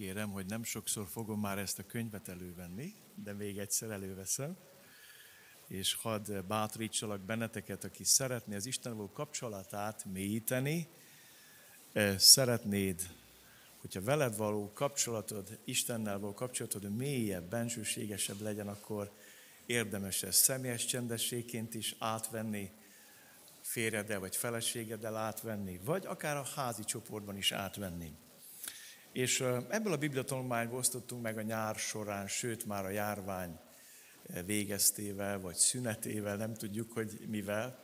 [0.00, 4.56] Ígérem, hogy nem sokszor fogom már ezt a könyvet elővenni, de még egyszer előveszem.
[5.66, 10.88] És hadd bátorítsalak benneteket, aki szeretné az Istenvel kapcsolatát mélyíteni,
[12.16, 13.08] szeretnéd,
[13.80, 19.12] hogyha veled való kapcsolatod, Istennel való kapcsolatod mélyebb, bensőségesebb legyen, akkor
[19.66, 22.70] érdemes ezt személyes csendességként is átvenni,
[23.60, 28.12] férjedel vagy feleségeddel átvenni, vagy akár a házi csoportban is átvenni.
[29.18, 33.58] És ebből a bibliatanulmányból osztottunk meg a nyár során, sőt már a járvány
[34.46, 37.80] végeztével, vagy szünetével, nem tudjuk, hogy mivel,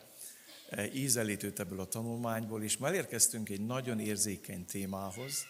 [0.93, 5.45] ízelítőt ebből a tanulmányból, és már érkeztünk egy nagyon érzékeny témához.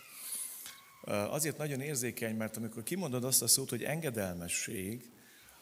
[1.07, 5.11] Azért nagyon érzékeny, mert amikor kimondod azt a szót, hogy engedelmesség,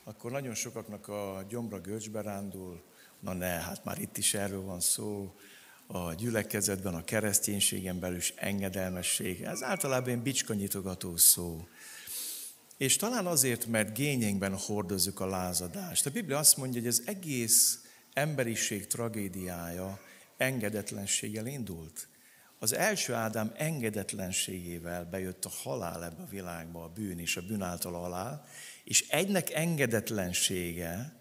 [0.04, 2.82] akkor nagyon sokaknak a gyomra görcsbe rándul,
[3.20, 5.34] na ne, hát már itt is erről van szó,
[5.86, 9.42] a gyülekezetben, a kereszténységen belül is engedelmesség.
[9.42, 11.66] Ez általában egy bicskanyitogató szó.
[12.76, 16.06] És talán azért, mert gényeinkben hordozzuk a lázadást.
[16.06, 17.78] A Biblia azt mondja, hogy az egész
[18.12, 20.00] emberiség tragédiája
[20.36, 22.08] engedetlenséggel indult.
[22.58, 27.62] Az első Ádám engedetlenségével bejött a halál ebbe a világba, a bűn és a bűn
[27.62, 28.44] által halál,
[28.84, 31.20] és egynek engedetlensége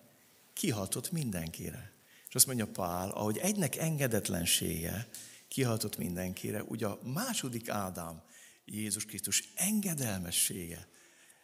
[0.53, 1.91] kihatott mindenkire.
[2.31, 5.07] És azt mondja Pál, ahogy egynek engedetlensége
[5.47, 8.23] kihatott mindenkire, ugye a második Ádám,
[8.65, 10.87] Jézus Krisztus engedelmessége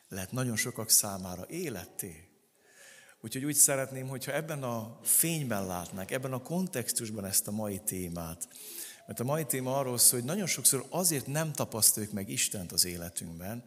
[0.08, 2.30] lett nagyon sokak számára életté.
[3.22, 8.48] Úgyhogy úgy szeretném, hogyha ebben a fényben látnák, ebben a kontextusban ezt a mai témát.
[9.08, 12.86] Mert a mai téma arról szól, hogy nagyon sokszor azért nem tapasztaljuk meg Istent az
[12.86, 13.64] életünkben,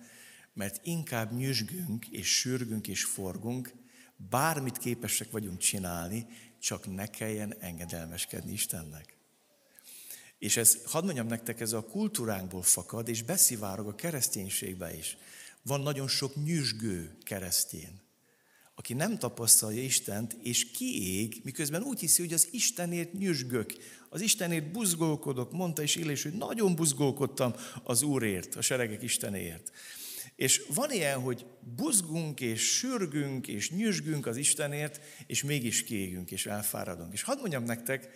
[0.53, 3.73] mert inkább nyüzsgünk, és sürgünk, és forgunk,
[4.17, 6.27] bármit képesek vagyunk csinálni,
[6.61, 9.17] csak ne kelljen engedelmeskedni Istennek.
[10.39, 15.17] És ez, hadd mondjam nektek, ez a kultúránkból fakad, és beszivárog a kereszténységbe is.
[15.63, 18.01] Van nagyon sok nyüzsgő keresztjén,
[18.75, 23.75] aki nem tapasztalja Istent, és kiég, miközben úgy hiszi, hogy az Istenért nyüzsgök,
[24.09, 29.71] az Istenért buzgolkodok, mondta is Illés, hogy nagyon buzgolkodtam az Úrért, a seregek Istenéért.
[30.41, 31.47] És van ilyen, hogy
[31.77, 37.13] buzgunk, és sürgünk, és nyüzsgünk az Istenért, és mégis kiégünk, és elfáradunk.
[37.13, 38.09] És hadd mondjam nektek,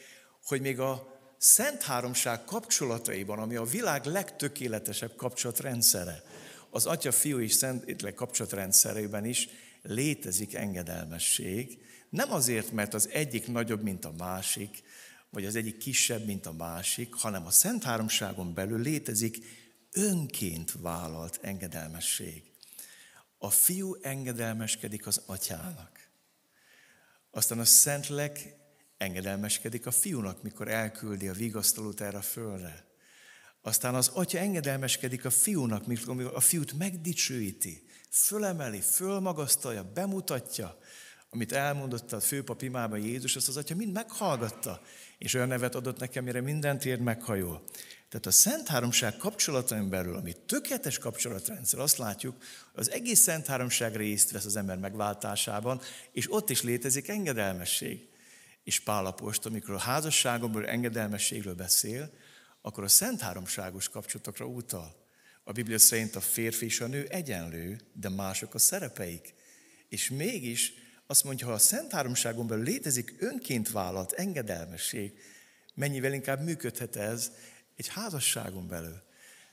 [0.44, 6.22] hogy még a Szent Háromság kapcsolataiban, ami a világ legtökéletesebb kapcsolatrendszere,
[6.70, 9.48] az Atya, Fiú és Szentlélek kapcsolatrendszerében is
[9.82, 11.78] létezik engedelmesség.
[12.10, 14.82] Nem azért, mert az egyik nagyobb, mint a másik,
[15.30, 19.63] vagy az egyik kisebb, mint a másik, hanem a Szent Háromságon belül létezik
[19.94, 22.42] önként vállalt engedelmesség.
[23.38, 26.08] A fiú engedelmeskedik az atyának.
[27.30, 28.56] Aztán a Szentlek
[28.96, 32.86] engedelmeskedik a fiúnak, mikor elküldi a vigasztalót erre a földre.
[33.62, 40.78] Aztán az atya engedelmeskedik a fiúnak, mikor a fiút megdicsőíti, fölemeli, fölmagasztalja, bemutatja,
[41.30, 44.80] amit elmondott a főpap imában Jézus, azt az atya mind meghallgatta,
[45.18, 47.64] és olyan nevet adott nekem, mire mindent ér meghajol.
[48.08, 52.36] Tehát a Szent Háromság kapcsolatain belül, ami tökéletes kapcsolatrendszer, azt látjuk,
[52.72, 55.80] az egész Szent Háromság részt vesz az ember megváltásában,
[56.12, 58.08] és ott is létezik engedelmesség.
[58.64, 62.10] És Pálapost, amikor a házasságomból engedelmességről beszél,
[62.62, 64.96] akkor a Szent Háromságos kapcsolatokra utal.
[65.44, 69.34] A Biblia szerint a férfi és a nő egyenlő, de mások a szerepeik.
[69.88, 70.72] És mégis
[71.06, 75.12] azt mondja, ha a Szent Háromságon belül létezik önként vállalt engedelmesség,
[75.74, 77.32] mennyivel inkább működhet ez
[77.76, 79.02] egy házasságon belül.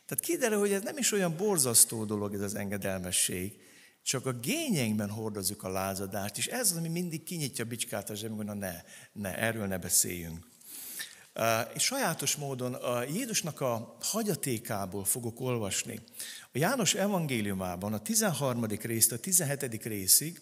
[0.06, 3.59] Tehát kiderül, hogy ez nem is olyan borzasztó dolog ez az engedelmesség,
[4.04, 8.16] csak a gényeinkben hordozzuk a lázadást, és ez az, ami mindig kinyitja a bicskát a
[8.16, 10.48] zsebünkben, na ne, ne, erről ne beszéljünk.
[11.74, 16.00] És sajátos módon a Jézusnak a hagyatékából fogok olvasni.
[16.44, 18.66] A János evangéliumában a 13.
[18.66, 19.84] részt a 17.
[19.84, 20.42] részig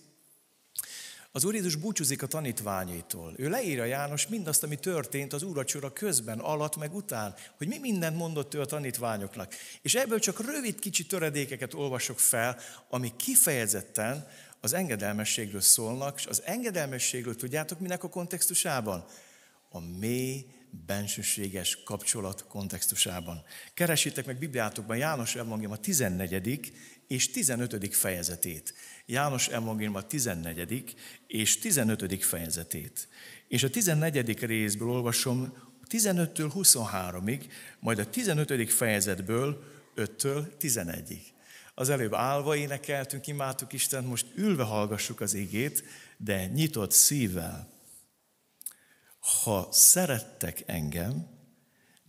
[1.31, 3.33] az Úr Jézus búcsúzik a tanítványaitól.
[3.37, 8.17] Ő leírja János mindazt, ami történt az úracsora közben, alatt, meg után, hogy mi mindent
[8.17, 9.53] mondott ő a tanítványoknak.
[9.81, 12.57] És ebből csak rövid kicsi töredékeket olvasok fel,
[12.89, 14.27] ami kifejezetten
[14.61, 19.05] az engedelmességről szólnak, és az engedelmességről tudjátok minek a kontextusában?
[19.69, 20.45] A mély,
[20.85, 23.43] bensőséges kapcsolat kontextusában.
[23.73, 26.73] Keresitek meg Bibliátokban János Evangélium a 14.
[27.09, 27.95] és 15.
[27.95, 28.73] fejezetét.
[29.05, 30.95] János Evangélium a 14.
[31.27, 32.23] és 15.
[32.23, 33.07] fejezetét.
[33.47, 34.39] És a 14.
[34.39, 35.53] részből olvasom
[35.89, 37.41] 15-től 23-ig,
[37.79, 38.71] majd a 15.
[38.71, 39.63] fejezetből
[39.95, 41.21] 5-től 11-ig.
[41.73, 45.83] Az előbb állva énekeltünk, imádtuk Isten, most ülve hallgassuk az igét,
[46.17, 47.69] de nyitott szívvel.
[49.43, 51.38] Ha szerettek engem,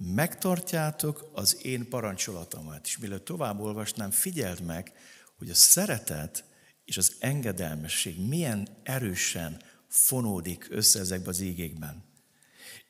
[0.03, 2.87] megtartjátok az én parancsolatomat.
[2.87, 4.93] És mielőtt tovább olvasnám, figyeld meg,
[5.37, 6.45] hogy a szeretet
[6.85, 12.05] és az engedelmesség milyen erősen fonódik össze ezekbe az ígékben.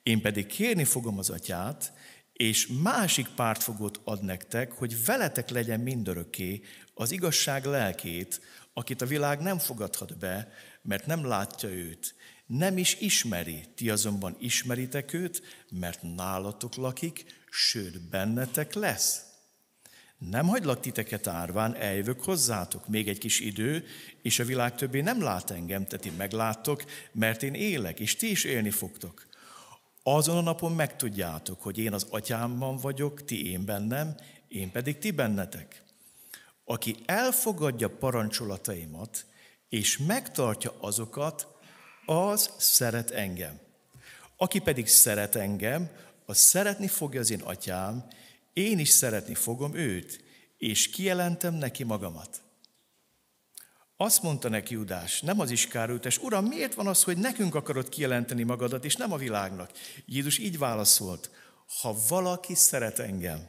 [0.03, 1.93] Én pedig kérni fogom az atyát,
[2.33, 6.61] és másik pártfogót ad nektek, hogy veletek legyen mindörökké
[6.95, 8.41] az igazság lelkét,
[8.72, 10.52] akit a világ nem fogadhat be,
[10.82, 12.14] mert nem látja őt,
[12.46, 19.22] nem is ismeri, ti azonban ismeritek őt, mert nálatok lakik, sőt bennetek lesz.
[20.19, 23.84] Nem hagylak titeket árván, eljövök hozzátok még egy kis idő,
[24.22, 28.31] és a világ többé nem lát engem, te ti megláttok, mert én élek, és ti
[28.31, 29.26] is élni fogtok.
[30.02, 34.14] Azon a napon megtudjátok, hogy én az atyámban vagyok, ti én bennem,
[34.49, 35.82] én pedig ti bennetek.
[36.70, 39.25] Aki elfogadja parancsolataimat,
[39.69, 41.46] és megtartja azokat,
[42.06, 43.61] az szeret engem.
[44.37, 45.90] Aki pedig szeret engem,
[46.26, 48.06] az szeretni fogja az én atyám,
[48.52, 50.25] én is szeretni fogom őt,
[50.58, 52.43] és kijelentem neki magamat.
[53.96, 58.43] Azt mondta neki Judás, nem az iskárültes, Uram, miért van az, hogy nekünk akarod kijelenteni
[58.43, 59.70] magadat, és nem a világnak?
[60.06, 61.31] Jézus így válaszolt,
[61.81, 63.49] ha valaki szeret engem,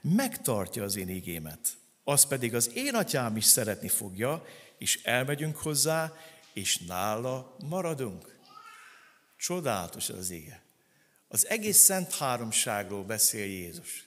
[0.00, 4.44] megtartja az én igémet, az pedig az én atyám is szeretni fogja,
[4.78, 6.12] és elmegyünk hozzá,
[6.52, 8.36] és nála maradunk.
[9.36, 10.62] Csodálatos az ége.
[11.28, 14.06] Az egész szent háromságról beszél Jézus.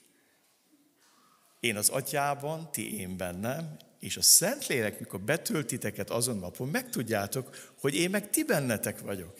[1.60, 7.94] Én az atyában, ti én bennem, és a Szentlélek, mikor betöltiteket azon napon, megtudjátok, hogy
[7.94, 9.34] én meg ti bennetek vagyok.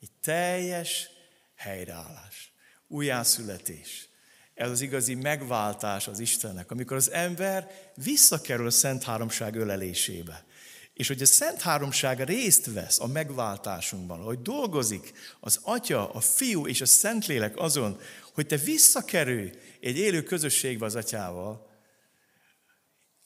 [0.00, 1.08] Egy teljes
[1.54, 2.52] helyreállás,
[2.88, 4.08] újjászületés.
[4.56, 10.44] Ez az igazi megváltás az Istennek, amikor az ember visszakerül a Szent Háromság ölelésébe.
[10.92, 16.66] És hogy a Szent Háromság részt vesz a megváltásunkban, hogy dolgozik az Atya, a Fiú
[16.66, 18.00] és a Szentlélek azon,
[18.32, 21.70] hogy te visszakerülj egy élő közösségbe az Atyával,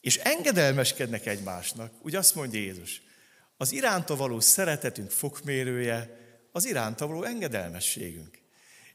[0.01, 3.03] és engedelmeskednek egymásnak, úgy azt mondja Jézus,
[3.57, 6.19] az iránta való szeretetünk fokmérője
[6.53, 8.40] az iránta való engedelmességünk.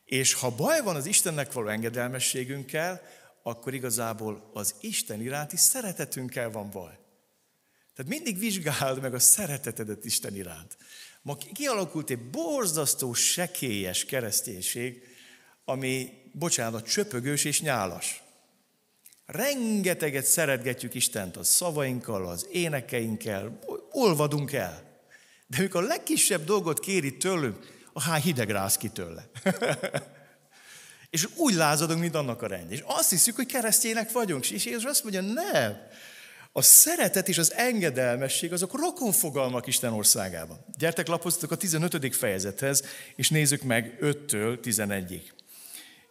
[0.06, 3.02] És ha baj van az Istennek való engedelmességünkkel,
[3.44, 6.98] akkor igazából az Isten iránti szeretetünkkel van baj.
[7.96, 10.78] Tehát mindig vizsgáld meg a szeretetedet Isten iránt.
[11.22, 15.04] Ma kialakult egy borzasztó, sekélyes kereszténység,
[15.66, 18.24] ami, bocsánat, csöpögős és nyálas.
[19.26, 23.60] Rengeteget szeretgetjük Istent a szavainkkal, az énekeinkkel,
[23.92, 25.00] olvadunk el.
[25.48, 29.30] De amikor a legkisebb dolgot kéri tőlünk, há hideg rász ki tőle.
[31.16, 32.76] és úgy lázadunk, mint annak a rendje.
[32.76, 34.50] És azt hiszük, hogy keresztjének vagyunk.
[34.50, 35.78] És Jézus azt mondja, nem.
[36.52, 40.66] A szeretet és az engedelmesség azok rokon fogalmak Isten országában.
[40.78, 42.16] Gyertek, lapozzatok a 15.
[42.16, 42.84] fejezethez,
[43.16, 45.22] és nézzük meg 5-től 11-ig.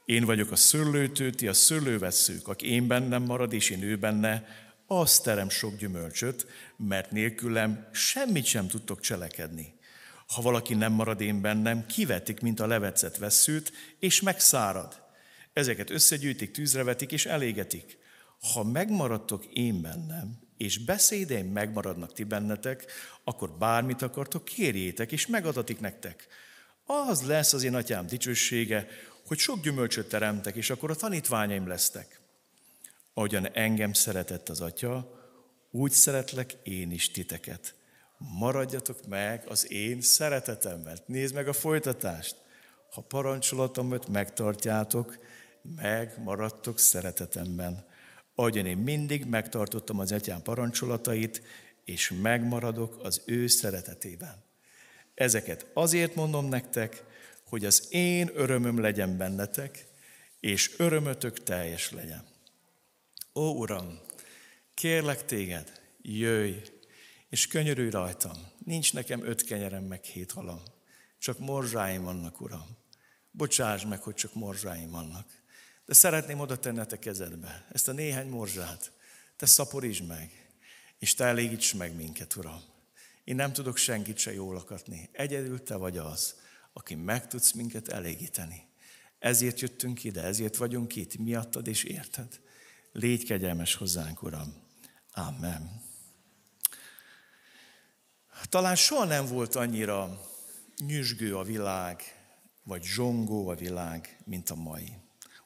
[0.04, 4.46] Én vagyok a szőlőtő, ti a szőlővesszők, aki én bennem marad, és én ő benne,
[4.86, 6.46] azt terem sok gyümölcsöt,
[6.76, 9.73] mert nélkülem semmit sem tudtok cselekedni.
[10.26, 15.02] Ha valaki nem marad én bennem, kivetik, mint a levetszett vesszőt, és megszárad.
[15.52, 17.98] Ezeket összegyűjtik, tűzre vetik, és elégetik.
[18.52, 22.84] Ha megmaradtok én bennem, és beszédeim megmaradnak ti bennetek,
[23.24, 26.26] akkor bármit akartok, kérjétek, és megadatik nektek.
[26.84, 28.86] Az lesz az én atyám dicsősége,
[29.26, 32.20] hogy sok gyümölcsöt teremtek, és akkor a tanítványaim lesztek.
[33.14, 35.22] Ahogyan engem szeretett az Atya,
[35.70, 37.74] úgy szeretlek én is titeket.
[38.32, 40.98] Maradjatok meg az én szeretetemben.
[41.06, 42.36] Nézd meg a folytatást.
[42.90, 45.18] Ha parancsolatomat megtartjátok,
[45.76, 47.84] megmaradtok szeretetemben.
[48.34, 51.42] Ahogyan én mindig megtartottam az atyám parancsolatait,
[51.84, 54.42] és megmaradok az ő szeretetében.
[55.14, 57.04] Ezeket azért mondom nektek,
[57.44, 59.86] hogy az én örömöm legyen bennetek,
[60.40, 62.24] és örömötök teljes legyen.
[63.34, 63.98] Ó, Uram,
[64.74, 66.54] kérlek téged, jöjj,
[67.34, 68.36] és könyörülj rajtam.
[68.64, 70.62] Nincs nekem öt kenyerem, meg hét halam.
[71.18, 72.66] Csak morzsáim vannak, Uram.
[73.30, 75.42] Bocsáss meg, hogy csak morzsáim vannak.
[75.86, 78.92] De szeretném oda tenni a te kezedbe ezt a néhány morzsát.
[79.36, 80.48] Te szaporítsd meg,
[80.98, 82.62] és te elégíts meg minket, Uram.
[83.24, 85.08] Én nem tudok senkit se jól akatni.
[85.12, 86.34] Egyedül te vagy az,
[86.72, 88.66] aki meg tudsz minket elégíteni.
[89.18, 92.40] Ezért jöttünk ide, ezért vagyunk itt, miattad és érted.
[92.92, 94.54] Légy kegyelmes hozzánk, Uram.
[95.12, 95.83] Amen.
[98.48, 100.20] Talán soha nem volt annyira
[100.86, 102.02] nyüzsgő a világ,
[102.62, 104.92] vagy zsongó a világ, mint a mai.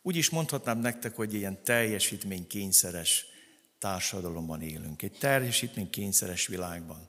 [0.02, 3.26] Úgy is mondhatnám nektek, hogy ilyen teljesítménykényszeres
[3.78, 7.08] társadalomban élünk, egy teljesítménykényszeres világban.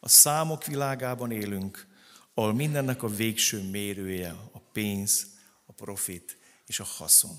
[0.00, 1.86] A számok világában élünk,
[2.34, 5.26] ahol mindennek a végső mérője a pénz,
[5.66, 7.38] a profit és a haszon.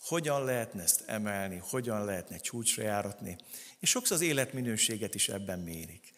[0.00, 3.36] hogyan lehetne ezt emelni, hogyan lehetne csúcsra járatni,
[3.78, 6.09] és sokszor az életminőséget is ebben mérik.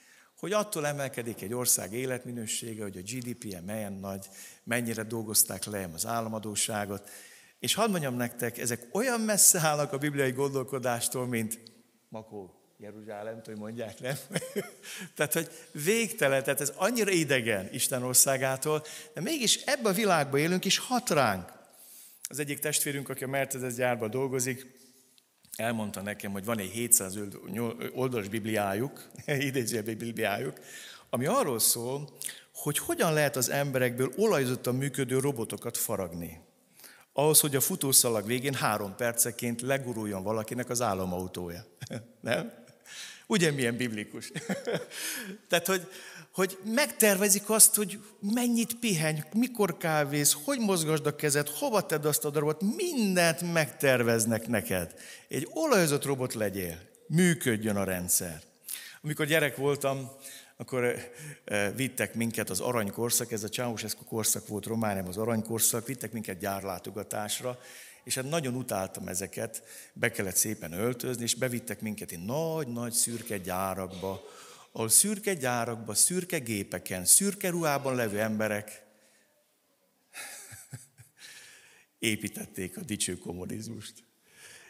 [0.42, 4.26] Hogy attól emelkedik egy ország életminősége, hogy a GDP-je milyen nagy,
[4.64, 7.10] mennyire dolgozták le az államadóságot,
[7.58, 11.60] és hadd mondjam nektek, ezek olyan messze állnak a bibliai gondolkodástól, mint
[12.08, 14.16] Makó, Jeruzsálem, hogy mondják, nem?
[15.16, 18.84] tehát, hogy végtelen, tehát ez annyira idegen Isten országától,
[19.14, 21.52] de mégis ebbe a világba élünk, és hat ránk.
[22.28, 24.81] Az egyik testvérünk, aki a Mercedes gyárban dolgozik,
[25.56, 27.18] elmondta nekem, hogy van egy 700
[27.94, 30.60] oldalas bibliájuk, idézőjelben bibliájuk,
[31.10, 32.08] ami arról szól,
[32.54, 36.40] hogy hogyan lehet az emberekből olajzottan működő robotokat faragni.
[37.12, 41.64] Ahhoz, hogy a futószalag végén három perceként leguruljon valakinek az álomautója.
[42.20, 42.52] Nem?
[43.26, 44.32] Ugye milyen biblikus?
[45.48, 45.88] Tehát, hogy,
[46.32, 52.24] hogy megtervezik azt, hogy mennyit pihenj, mikor kávéz, hogy mozgasd a kezed, hova tedd azt
[52.24, 54.94] a darabot, mindent megterveznek neked.
[55.28, 58.40] Egy olajozott robot legyél, működjön a rendszer.
[59.02, 60.10] Amikor gyerek voltam,
[60.56, 60.84] akkor
[61.44, 66.38] eh, vittek minket az aranykorszak, ez a Ceausescu korszak volt Romániában, az aranykorszak, vittek minket
[66.38, 67.58] gyárlátogatásra,
[68.04, 69.62] és hát nagyon utáltam ezeket,
[69.92, 74.22] be kellett szépen öltözni, és bevittek minket egy nagy-nagy szürke gyárakba,
[74.72, 78.82] ahol szürke gyárakba, szürke gépeken, szürke ruhában levő emberek
[81.98, 84.04] építették a dicső kommunizmust.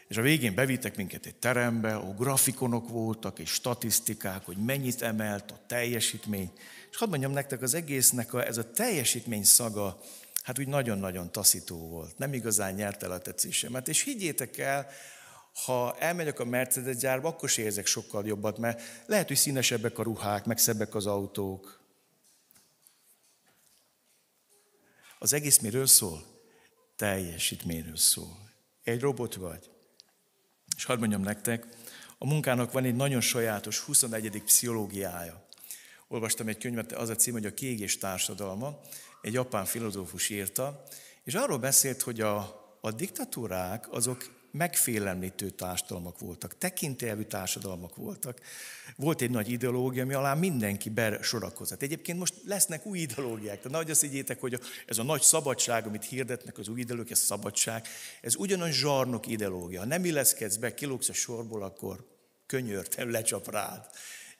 [0.07, 5.51] És a végén bevittek minket egy terembe, ahol grafikonok voltak, és statisztikák, hogy mennyit emelt
[5.51, 6.51] a teljesítmény.
[6.91, 9.99] És hadd mondjam nektek, az egésznek a, ez a teljesítmény szaga,
[10.43, 12.17] hát úgy nagyon-nagyon taszító volt.
[12.17, 13.87] Nem igazán nyert el a tetszésemet.
[13.87, 14.87] És higgyétek el,
[15.53, 20.03] ha elmegyek a Mercedes gyárba, akkor is érzek sokkal jobbat, mert lehet, hogy színesebbek a
[20.03, 21.81] ruhák, meg szebbek az autók.
[25.19, 26.23] Az egész miről szól?
[26.95, 28.51] Teljesítményről szól.
[28.83, 29.69] Egy robot vagy.
[30.75, 31.67] És hadd mondjam nektek,
[32.17, 34.43] a munkának van egy nagyon sajátos 21.
[34.43, 35.47] pszichológiája.
[36.07, 38.79] Olvastam egy könyvet, az a cím, hogy a kiégés társadalma,
[39.21, 40.83] egy japán filozófus írta,
[41.23, 48.39] és arról beszélt, hogy a, a diktatúrák azok megfélemlítő társadalmak voltak, tekintélyelvű társadalmak voltak.
[48.95, 51.81] Volt egy nagy ideológia, ami alá mindenki besorakozott.
[51.81, 53.57] Egyébként most lesznek új ideológiák.
[53.57, 57.23] Tehát nagy azt higgyétek, hogy ez a nagy szabadság, amit hirdetnek az új ideológiák, ez
[57.23, 57.87] szabadság,
[58.21, 59.79] ez ugyanolyan zsarnok ideológia.
[59.79, 62.07] Ha nem illeszkedsz be, kilógsz a sorból, akkor
[62.45, 63.89] könyörten lecsap rád.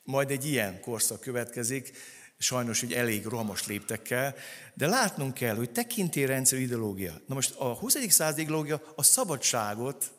[0.04, 1.98] Majd egy ilyen korszak következik,
[2.44, 4.36] sajnos, hogy elég rohamos léptekkel,
[4.74, 7.14] de látnunk kell, hogy tekintélyrendszer ideológia.
[7.28, 7.96] Na most a 20.
[8.10, 10.12] század ideológia a szabadságot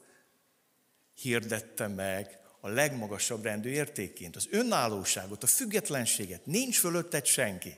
[1.14, 7.76] hirdette meg a legmagasabb rendű értékként, az önállóságot, a függetlenséget, nincs fölötted senki.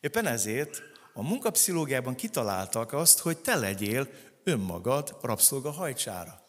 [0.00, 0.82] Éppen ezért
[1.12, 4.08] a munkapszichológiában kitaláltak azt, hogy te legyél
[4.44, 6.46] önmagad rabszolga hajcsára.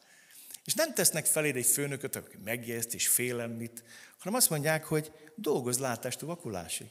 [0.63, 3.83] És nem tesznek feléd egy főnököt, aki megjeszt és félelmít,
[4.17, 6.87] hanem azt mondják, hogy dolgozz látástól vakulásig.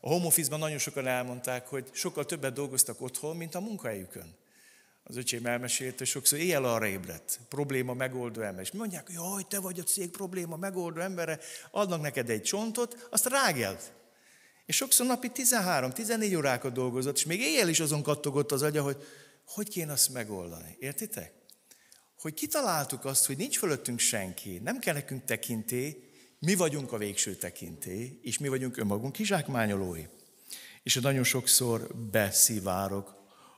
[0.00, 4.36] A home office-ban nagyon sokan elmondták, hogy sokkal többet dolgoztak otthon, mint a munkahelyükön.
[5.02, 8.62] Az öcsém elmesélte, hogy sokszor éjjel arra ébredt, probléma megoldó ember.
[8.62, 11.38] És mondják, hogy jaj, te vagy a cég probléma megoldó embere,
[11.70, 13.92] adnak neked egy csontot, azt rágeld.
[14.66, 18.96] És sokszor napi 13-14 órákat dolgozott, és még éjjel is azon kattogott az agya, hogy
[19.46, 20.76] hogy kéne azt megoldani.
[20.78, 21.32] Értitek?
[22.20, 26.07] Hogy kitaláltuk azt, hogy nincs fölöttünk senki, nem kell nekünk tekinté,
[26.38, 30.04] mi vagyunk a végső tekintély, és mi vagyunk önmagunk kizsákmányolói.
[30.82, 33.14] És nagyon sokszor beszivárok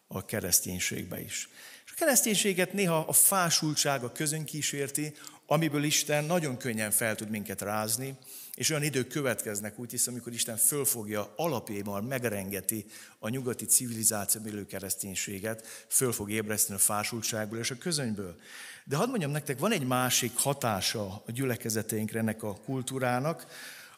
[0.07, 1.49] a kereszténységbe is.
[1.85, 5.13] És a kereszténységet néha a fásultság, a közön kísérti,
[5.47, 8.17] amiből Isten nagyon könnyen fel tud minket rázni,
[8.55, 12.85] és olyan idők következnek, úgy hiszem, amikor Isten fölfogja, alapjában megrengeti
[13.19, 18.37] a nyugati civilizáció élő kereszténységet, föl fog ébreszteni a fásultságból és a közönyből.
[18.85, 23.47] De hadd mondjam nektek, van egy másik hatása a gyülekezeteinkre ennek a kultúrának,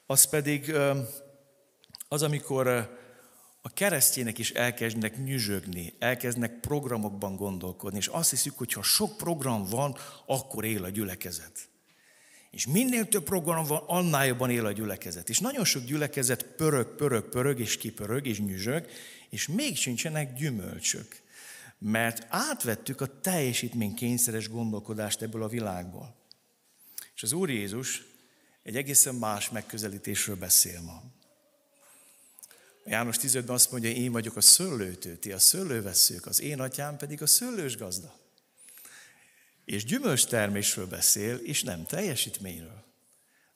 [0.07, 0.75] az pedig
[2.09, 2.67] az, amikor
[3.63, 9.65] a keresztjének is elkezdenek nyüzsögni, elkezdenek programokban gondolkodni, és azt hiszük, hogy ha sok program
[9.65, 11.71] van, akkor él a gyülekezet.
[12.53, 15.29] És minél több program van, annál jobban él a gyülekezet.
[15.29, 18.87] És nagyon sok gyülekezet pörög, pörög, pörög, és kipörög, és nyüzsög,
[19.31, 21.23] és még sincsenek gyümölcsök
[21.83, 26.15] mert átvettük a teljesítmény kényszeres gondolkodást ebből a világból.
[27.15, 28.05] És az Úr Jézus
[28.63, 31.03] egy egészen más megközelítésről beszél ma.
[32.85, 37.23] János 15-ben azt mondja, én vagyok a szőlőtő, ti a szőlőveszők, az én atyám pedig
[37.23, 38.21] a szőlős gazda.
[39.73, 42.85] És gyümölcs termésről beszél, és nem teljesítményről.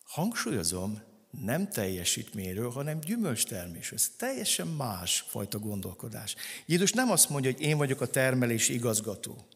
[0.04, 1.02] Hangsúlyozom,
[1.44, 3.98] nem teljesítményről, hanem gyümölcstermésről.
[3.98, 6.34] Ez teljesen más fajta gondolkodás.
[6.66, 9.46] Jézus nem azt mondja, hogy én vagyok a termelés igazgató.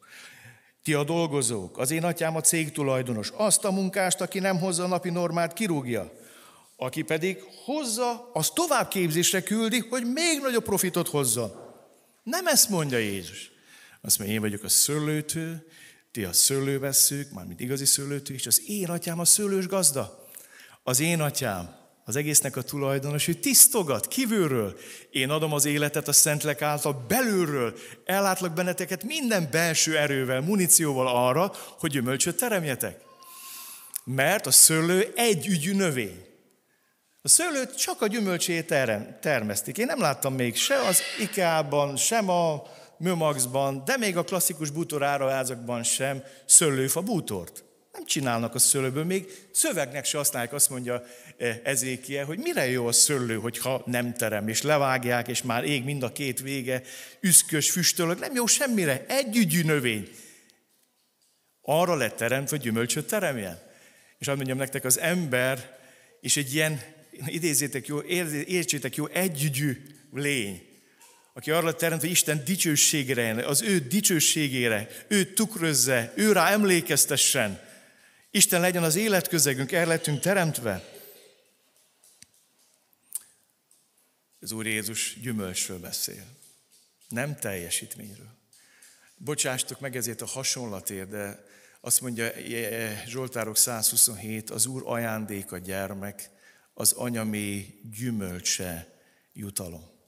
[0.83, 4.85] Ti a dolgozók, az én atyám a cég tulajdonos, azt a munkást, aki nem hozza
[4.85, 6.13] a napi normát, kirúgja.
[6.77, 11.53] Aki pedig hozza, az továbbképzésre küldi, hogy még nagyobb profitot hozzon.
[12.23, 13.51] Nem ezt mondja Jézus.
[14.01, 15.67] Azt mondja, én vagyok a szőlőtő,
[16.13, 20.29] ti a szőlőveszők, mármint igazi szőlőtő, és az én atyám a szőlős gazda.
[20.83, 24.79] Az én atyám az egésznek a tulajdonos, ő tisztogat kívülről.
[25.11, 27.75] Én adom az életet a Szentlek által belülről.
[28.05, 33.01] Ellátlak benneteket minden belső erővel, munícióval arra, hogy gyümölcsöt teremjetek.
[34.05, 36.25] Mert a szőlő egy ügyű növény.
[37.23, 38.75] A szőlőt csak a gyümölcsét
[39.21, 39.79] termesztik.
[39.79, 42.63] Én nem láttam még se az IKEA-ban, sem a
[43.01, 47.65] Mömaxban, de még a klasszikus bútoráruházakban sem szőlőfa bútort.
[47.93, 51.05] Nem csinálnak a szőlőből, még szövegnek se használják, azt mondja
[51.39, 55.85] e, Ezékie, hogy mire jó a szőlő, hogyha nem terem, és levágják, és már ég
[55.85, 56.83] mind a két vége,
[57.21, 60.09] üszkös, füstölök, nem jó semmire, együgyű növény.
[61.61, 63.59] Arra lett teremtve, hogy gyümölcsöt teremjen.
[64.19, 65.79] És azt mondjam nektek, az ember
[66.21, 66.81] és egy ilyen,
[67.27, 68.03] idézzétek jó,
[68.47, 70.70] értsétek jó, együgyű lény
[71.41, 77.61] aki arra teremt, hogy Isten dicsőségére, az ő dicsőségére, ő tükrözze, ő rá emlékeztessen.
[78.31, 80.85] Isten legyen az életközegünk, erre lettünk teremtve.
[84.41, 86.25] Az Úr Jézus gyümölcsről beszél,
[87.09, 88.39] nem teljesítményről.
[89.17, 91.45] Bocsástok meg ezért a hasonlatért, de
[91.81, 92.33] azt mondja
[93.07, 96.31] Zsoltárok 127, az Úr ajándék a gyermek,
[96.75, 99.01] az anyamé gyümölcse
[99.33, 99.99] jutalom.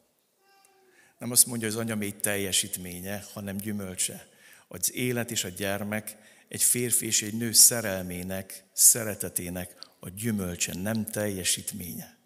[1.23, 4.29] Nem azt mondja, hogy az anya még teljesítménye, hanem gyümölcse.
[4.69, 6.17] Az élet és a gyermek
[6.49, 12.19] egy férfi és egy nő szerelmének, szeretetének a gyümölcse, nem teljesítménye.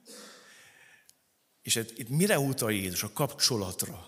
[1.63, 3.03] És itt mire utal Jézus?
[3.03, 4.07] A kapcsolatra.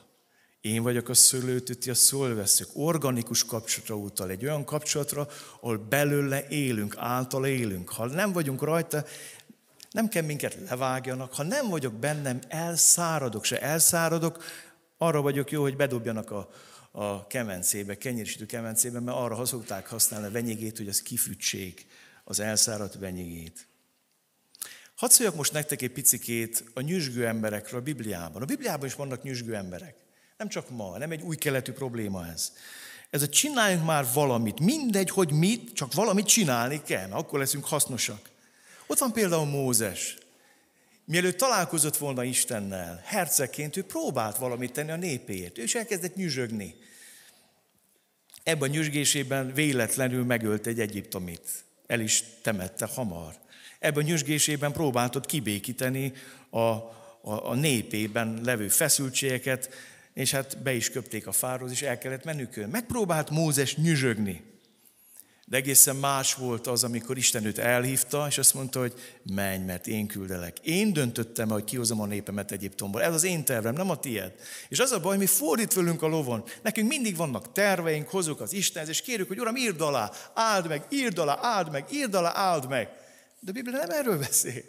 [0.60, 2.68] Én vagyok a szőlőtő, a szólveszők.
[2.72, 4.30] Organikus kapcsolatra utal.
[4.30, 5.28] Egy olyan kapcsolatra,
[5.60, 7.88] ahol belőle élünk, által élünk.
[7.88, 9.04] Ha nem vagyunk rajta,
[9.90, 11.34] nem kell minket levágjanak.
[11.34, 13.44] Ha nem vagyok bennem, elszáradok.
[13.44, 14.42] Se elszáradok,
[14.98, 16.50] arra vagyok jó, hogy bedobjanak a,
[16.90, 21.86] a kemencébe, kenyérsítő kemencébe, mert arra szokták használni a venyegét, hogy az kifütsék
[22.24, 23.66] az elszáradt venyegét.
[24.96, 28.42] Hadd szóljak most nektek egy picikét a nyüzsgő emberekről a Bibliában.
[28.42, 29.96] A Bibliában is vannak nyüzsgő emberek.
[30.36, 32.52] Nem csak ma, nem egy új keletű probléma ez.
[33.10, 38.30] Ez a csináljunk már valamit, mindegy, hogy mit, csak valamit csinálni kell, akkor leszünk hasznosak.
[38.86, 40.16] Ott van például Mózes.
[41.08, 45.56] Mielőtt találkozott volna Istennel, hercegként ő próbált valamit tenni a népéért.
[45.56, 46.74] Is elkezdett nyüzsögni.
[48.42, 51.64] Ebben a nyüzsgésében véletlenül megölt egy egyiptomit.
[51.86, 53.34] El is temette hamar.
[53.78, 56.12] Ebben a nyüzsgésében próbáltott kibékíteni
[56.50, 56.90] a, a,
[57.22, 59.70] a népében levő feszültségeket,
[60.14, 62.68] és hát be is köpték a fáról, és el kellett menükön.
[62.68, 64.42] Megpróbált Mózes nyüzsögni.
[65.48, 68.94] De egészen más volt az, amikor Isten őt elhívta, és azt mondta, hogy
[69.34, 70.58] menj, mert én küldelek.
[70.58, 73.02] Én döntöttem, hogy kihozom a népemet Egyiptomból.
[73.02, 74.32] Ez az én tervem, nem a tied.
[74.68, 76.44] És az a baj, mi fordít a lovon.
[76.62, 80.86] Nekünk mindig vannak terveink, hozunk az Istenhez, és kérjük, hogy Uram, írd alá, áld meg,
[80.90, 82.88] írd alá, áld meg, írd alá, áld meg.
[83.40, 84.62] De a Biblia nem erről beszél.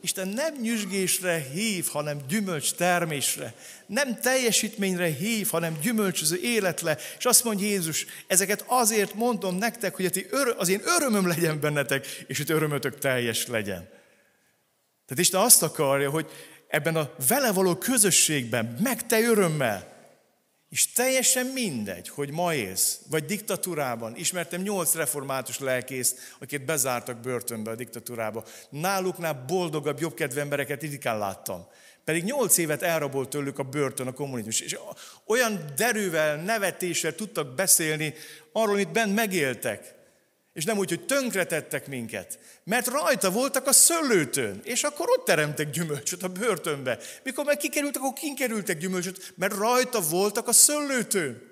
[0.00, 3.54] Isten nem nyüzsgésre hív, hanem gyümölcs termésre.
[3.86, 6.98] Nem teljesítményre hív, hanem gyümölcsöző életle.
[7.18, 10.24] És azt mondja Jézus, ezeket azért mondom nektek, hogy
[10.56, 13.88] az én örömöm legyen bennetek, és hogy örömötök teljes legyen.
[15.06, 16.30] Tehát Isten azt akarja, hogy
[16.68, 19.89] ebben a vele való közösségben, meg te örömmel,
[20.70, 24.16] és teljesen mindegy, hogy ma élsz, vagy diktatúrában.
[24.16, 28.44] Ismertem nyolc református lelkészt, akiket bezártak börtönbe a diktatúrába.
[28.68, 31.66] Náluknál boldogabb, jobbkedvű embereket ritkán láttam.
[32.04, 34.60] Pedig nyolc évet elrabolt tőlük a börtön, a kommunizmus.
[34.60, 34.78] És
[35.26, 38.14] olyan derűvel, nevetéssel tudtak beszélni
[38.52, 39.94] arról, amit bent megéltek.
[40.52, 45.70] És nem úgy, hogy tönkretettek minket, mert rajta voltak a szőlőtön, és akkor ott teremtek
[45.70, 46.98] gyümölcsöt a börtönbe.
[47.22, 51.48] Mikor meg kikerültek, akkor kinkerültek gyümölcsöt, mert rajta voltak a szőlőtön.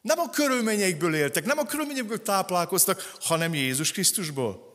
[0.00, 4.74] Nem a körülményeikből éltek, nem a körülményeikből táplálkoztak, hanem Jézus Krisztusból.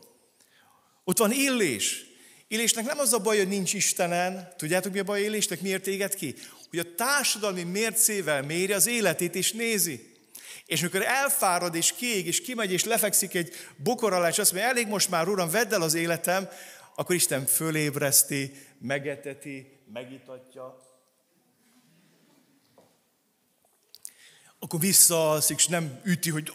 [1.04, 2.06] Ott van illés.
[2.48, 4.54] Illésnek nem az a baj, hogy nincs Istenen.
[4.58, 5.62] Tudjátok, mi a baj illésnek?
[5.62, 6.36] Miért éget ki?
[6.70, 10.09] Hogy a társadalmi mércével méri az életét és nézi.
[10.66, 14.70] És mikor elfárad és kiég, és kimegy, és lefekszik egy bokor alá, és azt mondja,
[14.70, 16.50] elég most már, Uram, vedd el az életem,
[16.96, 20.88] akkor Isten fölébreszti, megeteti, megitatja.
[24.60, 26.54] Akkor visszaalszik, és nem üti, hogy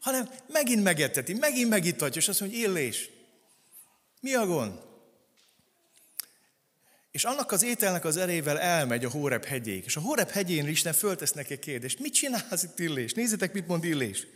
[0.00, 3.10] hanem megint megeteti, megint megitatja, és azt mondja, hogy illés.
[4.20, 4.91] Mi a gond?
[7.12, 9.84] És annak az ételnek az erével elmegy a Hórep hegyéig.
[9.84, 11.98] És a Hórep hegyén Isten föltesz neki kérdést.
[11.98, 13.12] Mit csinálsz itt Illés?
[13.12, 14.26] Nézzétek, mit mond Illés.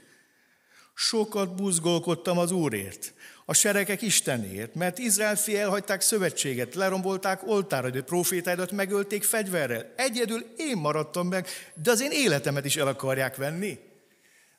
[0.95, 8.71] Sokat buzgolkodtam az Úrért, a seregek Istenért, mert Izrael fi elhagyták szövetséget, lerombolták oltáradat, profétáidat
[8.71, 9.93] megölték fegyverrel.
[9.97, 11.49] Egyedül én maradtam meg,
[11.83, 13.79] de az én életemet is el akarják venni.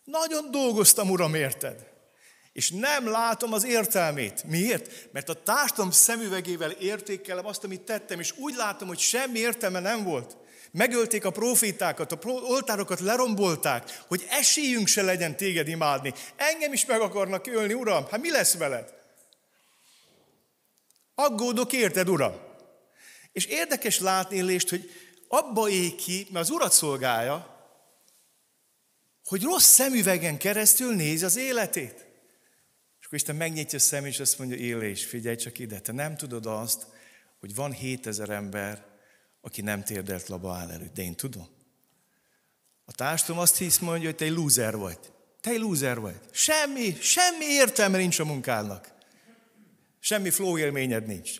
[0.03, 1.96] Nagyon dolgoztam, Uram, érted?
[2.57, 4.43] És nem látom az értelmét.
[4.43, 5.09] Miért?
[5.11, 10.03] Mert a társadalom szemüvegével értékelem azt, amit tettem, és úgy látom, hogy semmi értelme nem
[10.03, 10.37] volt.
[10.71, 16.13] Megölték a profétákat, a oltárokat lerombolták, hogy esélyünk se legyen téged imádni.
[16.35, 18.93] Engem is meg akarnak ölni, Uram, hát mi lesz veled?
[21.15, 22.33] Aggódok érted, Uram.
[23.31, 24.91] És érdekes látni Lést, hogy
[25.27, 27.55] abba ég ki, mert az Urat szolgálja,
[29.25, 32.06] hogy rossz szemüvegen keresztül nézi az életét.
[33.07, 36.45] Akkor Isten megnyitja a szem, és azt mondja, élés, figyelj csak ide, te nem tudod
[36.45, 36.87] azt,
[37.39, 38.85] hogy van 7000 ember,
[39.41, 40.93] aki nem térdelt laba áll előtt.
[40.93, 41.47] De én tudom.
[42.85, 44.99] A társadalom azt hisz mondja, hogy te egy lúzer vagy.
[45.41, 46.15] Te egy lúzer vagy.
[46.31, 48.91] Semmi, semmi értelme nincs a munkának.
[49.99, 51.31] Semmi flow élményed nincs.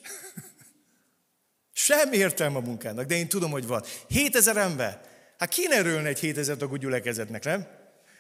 [1.74, 3.84] Semmi értelme a munkának, de én tudom, hogy van.
[4.08, 5.02] 7000 ember.
[5.38, 7.68] Hát ki ne örülne egy 7000 tagú gyülekezetnek, nem?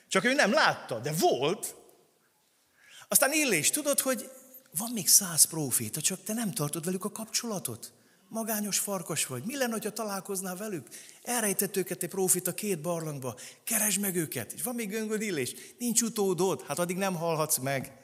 [0.07, 1.76] Csak ő nem látta, de volt.
[3.07, 4.29] Aztán Illés, tudod, hogy
[4.77, 7.93] van még száz proféta, csak te nem tartod velük a kapcsolatot.
[8.29, 9.43] Magányos farkas vagy.
[9.43, 10.87] Mi lenne, ha találkoznál velük?
[11.23, 13.35] Elrejtett őket egy profita két barlangba.
[13.63, 14.51] Keresd meg őket.
[14.51, 15.53] És van még göngöd illés.
[15.77, 16.61] Nincs utódod.
[16.61, 17.97] Hát addig nem halhatsz meg.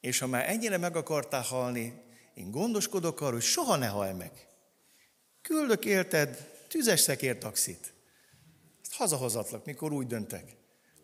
[0.00, 2.02] És ha már ennyire meg akartál halni,
[2.34, 4.48] én gondoskodok arról, hogy soha ne halj meg.
[5.42, 7.92] Küldök érted tüzes szekér taxit.
[8.82, 10.56] Ezt hazahozatlak, mikor úgy döntek.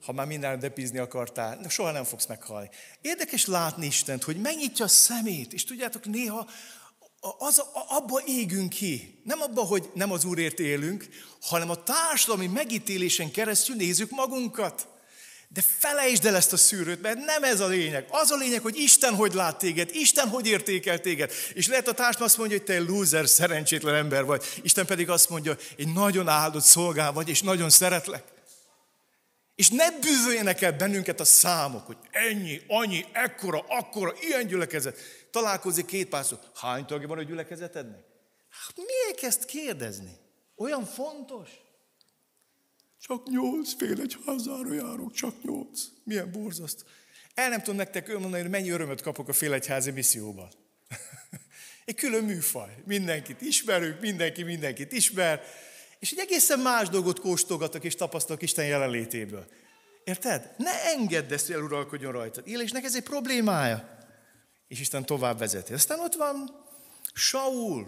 [0.04, 2.68] Ha már minden depizni akartál, soha nem fogsz meghalni.
[3.00, 6.48] Érdekes látni Istent, hogy megnyitja a szemét, és tudjátok, néha
[7.38, 9.20] az, abba égünk ki.
[9.24, 11.08] Nem abba, hogy nem az Úrért élünk,
[11.40, 14.86] hanem a társadalmi megítélésen keresztül nézzük magunkat.
[15.48, 18.06] De felejtsd el ezt a szűrőt, mert nem ez a lényeg.
[18.10, 21.32] Az a lényeg, hogy Isten hogy lát téged, Isten hogy értékel téged.
[21.54, 24.44] És lehet a társadalom azt mondja, hogy te egy loser, szerencsétlen ember vagy.
[24.62, 28.31] Isten pedig azt mondja, egy nagyon áldott szolgál vagy, és nagyon szeretlek.
[29.62, 34.98] És ne bűvöljenek el bennünket a számok, hogy ennyi, annyi, ekkora, akkora, ilyen gyülekezet.
[35.30, 36.38] Találkozik két pászor.
[36.54, 38.04] Hány tagja van a gyülekezetednek?
[38.48, 40.16] Hát miért kezd kérdezni?
[40.56, 41.48] Olyan fontos?
[43.00, 45.80] Csak nyolc fél egy házára járok, csak nyolc.
[46.04, 46.84] Milyen borzaszt.
[47.34, 50.48] El nem tudom nektek mondani, hogy mennyi örömöt kapok a félegyházi misszióban.
[51.84, 52.74] egy külön műfaj.
[52.84, 55.42] Mindenkit ismerünk, mindenki mindenkit ismer,
[56.02, 59.46] és egy egészen más dolgot kóstolgatok és tapasztalok Isten jelenlétéből.
[60.04, 60.54] Érted?
[60.56, 62.48] Ne engedd ezt, hogy eluralkodjon rajtad.
[62.48, 63.98] Élésnek ez egy problémája.
[64.68, 65.72] És Isten tovább vezeti.
[65.72, 66.66] Aztán ott van
[67.12, 67.86] Saul,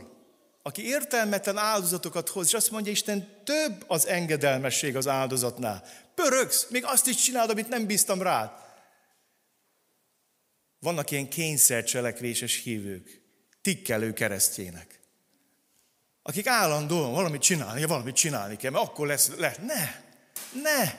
[0.63, 5.85] aki értelmetlen áldozatokat hoz, és azt mondja, Isten több az engedelmesség az áldozatnál.
[6.15, 8.51] Pörögsz, még azt is csinálod, amit nem bíztam rád.
[10.79, 13.21] Vannak ilyen kényszercselekvéses hívők,
[13.63, 15.01] tikkelő keresztjének,
[16.27, 19.57] akik állandóan valamit csinálni, valamit csinálni kell, mert akkor lesz, lesz.
[19.57, 20.03] Ne,
[20.63, 20.99] ne.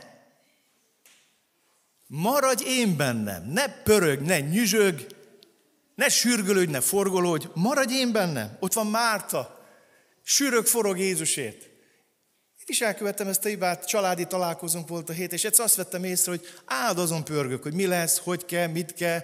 [2.07, 5.07] Maradj én bennem, ne pörög, ne nyüzsög,
[5.95, 8.57] ne sürgölődj, ne forgolódj, maradj én bennem.
[8.59, 9.65] Ott van Márta,
[10.23, 11.63] sűrög forog Jézusért.
[11.63, 16.03] Én is elkövettem ezt a hibát, családi találkozónk volt a hét, és egyszer azt vettem
[16.03, 19.23] észre, hogy áldozom pörgök, hogy mi lesz, hogy kell, mit kell.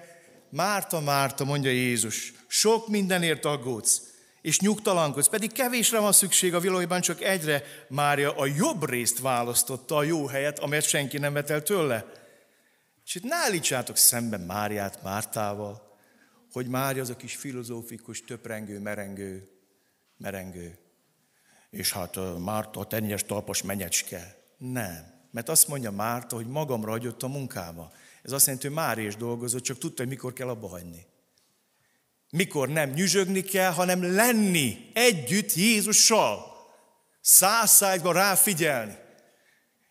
[0.49, 4.01] Márta, Márta, mondja Jézus, sok mindenért aggódsz,
[4.41, 9.95] és nyugtalankodsz, pedig kevésre van szükség a világban, csak egyre Mária a jobb részt választotta
[9.95, 12.05] a jó helyet, amelyet senki nem vett el tőle.
[13.05, 15.97] És itt ne állítsátok szembe Máriát Mártával,
[16.51, 19.49] hogy Mária az a kis filozófikus, töprengő, merengő,
[20.17, 20.77] merengő.
[21.69, 24.35] És hát Márta a tenyes talpas menyecske.
[24.57, 25.19] Nem.
[25.31, 27.91] Mert azt mondja Márta, hogy magamra hagyott a munkába.
[28.23, 31.05] Ez azt jelenti, hogy már is dolgozott, csak tudta, hogy mikor kell abba hagyni.
[32.31, 36.45] Mikor nem nyüzsögni kell, hanem lenni együtt Jézussal.
[37.21, 38.97] Száz ráfigyelni.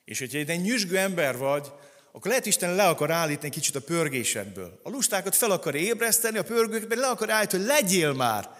[0.04, 1.72] És hogyha egy nyüzsgő ember vagy,
[2.12, 4.80] akkor lehet Isten le akar állítani kicsit a pörgésedből.
[4.82, 8.50] A lustákat fel akar ébreszteni, a pörgőket le akar állítani, hogy legyél már.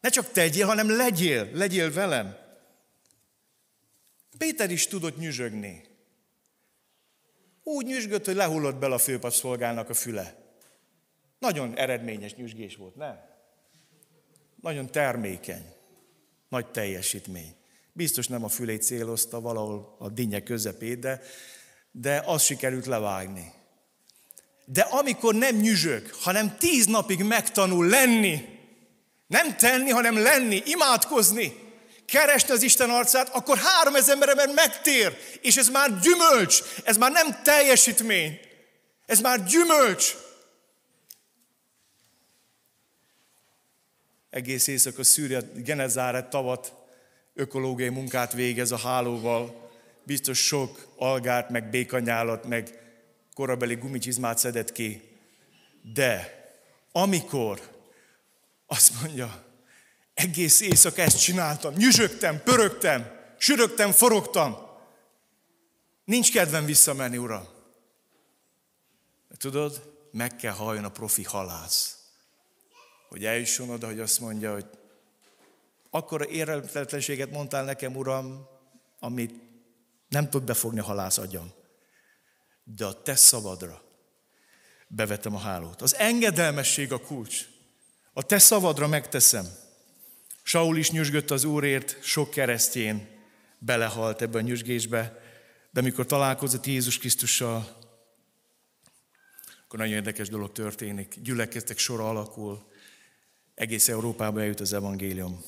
[0.00, 2.36] Ne csak tegyél, hanem legyél, legyél velem.
[4.38, 5.84] Péter is tudott nyüzsögni.
[7.62, 10.41] Úgy nyüzsgött, hogy lehullott bele a főpapszolgálnak a füle.
[11.42, 13.20] Nagyon eredményes nyüzsgés volt, nem?
[14.60, 15.64] Nagyon termékeny.
[16.48, 17.54] Nagy teljesítmény.
[17.92, 21.20] Biztos nem a fülét célozta valahol a dinnye közepét, de
[21.92, 23.52] de azt sikerült levágni.
[24.64, 28.60] De amikor nem nyüzsög, hanem tíz napig megtanul lenni,
[29.26, 31.52] Nem tenni, hanem lenni, imádkozni,
[32.06, 37.10] keresni az Isten arcát, akkor három ezer ember megtér, és ez már gyümölcs, ez már
[37.10, 38.40] nem teljesítmény,
[39.06, 40.14] ez már gyümölcs.
[44.32, 46.74] Egész éjszaka Szűria Genezáret tavat
[47.34, 49.70] ökológiai munkát végez a hálóval,
[50.02, 52.78] biztos sok algát, meg békanyálat, meg
[53.34, 55.02] korabeli gumicsizmát szedett ki.
[55.94, 56.40] De
[56.92, 57.60] amikor
[58.66, 59.44] azt mondja,
[60.14, 64.56] egész éjszaka ezt csináltam, nyüzsögtem, pörögtem, sürögtem, forogtam.
[66.04, 67.48] Nincs kedvem visszamenni, uram.
[69.36, 72.01] Tudod, meg kell halljon a profi halász.
[73.12, 74.66] Hogy eljusson oda, hogy azt mondja, hogy
[75.90, 78.46] akkor érelmetlenséget mondtál nekem, uram,
[78.98, 79.34] amit
[80.08, 81.52] nem tud befogni a halász agyam.
[82.64, 83.82] De a te szabadra
[84.86, 85.82] bevetem a hálót.
[85.82, 87.46] Az engedelmesség a kulcs.
[88.12, 89.46] A te szavadra megteszem.
[90.42, 93.08] Saul is nyüzsgött az Úrért, sok keresztjén
[93.58, 95.22] belehalt ebbe a nyüzsgésbe,
[95.70, 97.76] de amikor találkozott Jézus Krisztussal,
[99.64, 101.20] akkor nagyon érdekes dolog történik.
[101.20, 102.70] Gyülekeztek sora alakul,
[103.54, 105.44] egész Európába eljut az evangélium.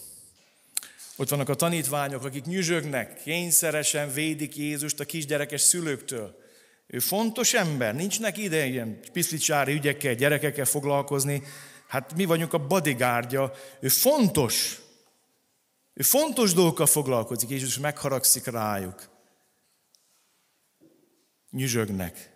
[1.16, 6.42] Ott vannak a tanítványok, akik nyüzsögnek, kényszeresen védik Jézust a kisgyerekes szülőktől.
[6.86, 11.42] Ő fontos ember, nincs neki ide ilyen piszlicsári ügyekkel, gyerekekkel foglalkozni.
[11.86, 14.78] Hát mi vagyunk a bodyguardja, ő fontos.
[15.94, 19.10] Ő fontos dolgokkal foglalkozik, Jézus megharagszik rájuk.
[21.50, 22.33] Nyüzsögnek.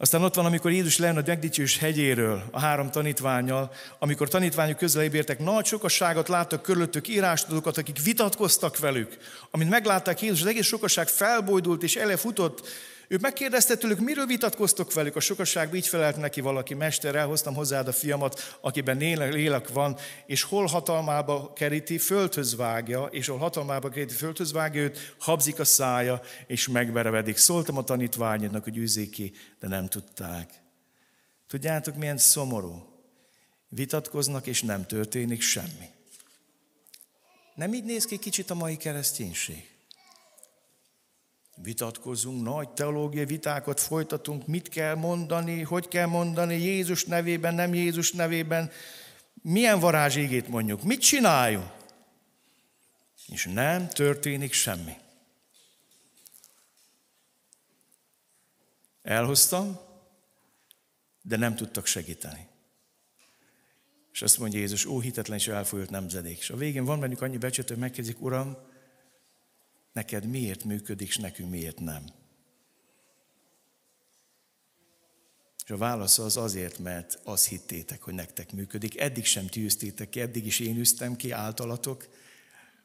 [0.00, 5.14] Aztán ott van, amikor Jézus lejön a megdicsős hegyéről a három tanítványal, amikor tanítványok közelébb
[5.14, 9.16] értek, nagy sokasságot láttak körülöttük írástudókat, akik vitatkoztak velük.
[9.50, 12.68] Amint meglátták Jézus, az egész sokasság felbojdult és elefutott,
[13.10, 17.88] ő megkérdezte tőlük, miről vitatkoztok velük, a sokasságban így felelt neki valaki, Mester, elhoztam hozzád
[17.88, 19.96] a fiamat, akiben lélek van,
[20.26, 25.64] és hol hatalmába keríti, földhöz vágja, és hol hatalmába keríti, földhöz vágja őt, habzik a
[25.64, 27.36] szája, és megverevedik.
[27.36, 30.50] Szóltam a tanítványodnak, hogy üzzék ki, de nem tudták.
[31.46, 32.86] Tudjátok, milyen szomorú?
[33.68, 35.88] Vitatkoznak, és nem történik semmi.
[37.54, 39.79] Nem így néz ki kicsit a mai kereszténység?
[41.62, 48.12] Vitatkozunk, nagy teológiai vitákat folytatunk, mit kell mondani, hogy kell mondani, Jézus nevében, nem Jézus
[48.12, 48.70] nevében,
[49.42, 51.70] milyen varázségét mondjuk, mit csináljunk.
[53.26, 54.94] És nem történik semmi.
[59.02, 59.78] Elhoztam,
[61.22, 62.48] de nem tudtak segíteni.
[64.12, 66.38] És azt mondja Jézus, ó, hitetlen és elfolyult nemzedék.
[66.38, 68.56] És a végén van bennük annyi becsőt, hogy megkezdik, Uram,
[69.92, 72.04] neked miért működik, és nekünk miért nem.
[75.64, 79.00] És a válasz az azért, mert azt hittétek, hogy nektek működik.
[79.00, 82.08] Eddig sem tűztétek ki, eddig is én üztem ki általatok,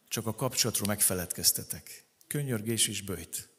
[0.08, 2.04] csak a kapcsolatról megfeledkeztetek.
[2.28, 3.50] Könyörgés és bőjt.